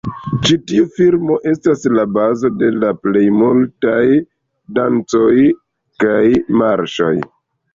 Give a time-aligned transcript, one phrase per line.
[0.45, 4.07] Ĉi tiu formo estas la bazo de la plej multaj
[4.79, 5.31] dancoj
[6.07, 6.25] kaj
[6.65, 7.13] marŝoj.